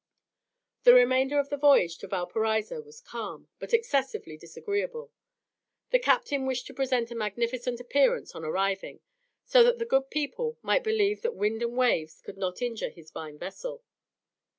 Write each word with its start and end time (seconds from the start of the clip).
The 0.81 0.95
remainder 0.95 1.37
of 1.37 1.49
the 1.49 1.57
voyage 1.57 1.99
to 1.99 2.07
Valparaiso 2.07 2.81
was 2.81 3.01
calm, 3.01 3.49
but 3.59 3.71
excessively 3.71 4.35
disagreeable. 4.35 5.11
The 5.91 5.99
captain 5.99 6.47
wished 6.47 6.65
to 6.65 6.73
present 6.73 7.11
a 7.11 7.15
magnificent 7.15 7.79
appearance 7.79 8.33
on 8.33 8.43
arriving, 8.43 9.01
so 9.45 9.61
that 9.63 9.77
the 9.77 9.85
good 9.85 10.09
people 10.09 10.57
might 10.63 10.83
believe 10.83 11.21
that 11.21 11.35
wind 11.35 11.61
and 11.61 11.77
waves 11.77 12.19
could 12.19 12.39
not 12.39 12.63
injure 12.63 12.89
his 12.89 13.11
fine 13.11 13.37
vessel. 13.37 13.83